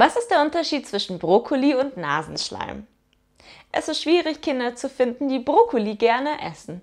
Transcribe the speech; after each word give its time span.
Was 0.00 0.14
ist 0.14 0.30
der 0.30 0.42
Unterschied 0.42 0.86
zwischen 0.86 1.18
Brokkoli 1.18 1.74
und 1.74 1.96
Nasenschleim? 1.96 2.86
Es 3.72 3.88
ist 3.88 4.00
schwierig, 4.00 4.40
Kinder 4.40 4.76
zu 4.76 4.88
finden, 4.88 5.28
die 5.28 5.40
Brokkoli 5.40 5.96
gerne 5.96 6.40
essen. 6.40 6.82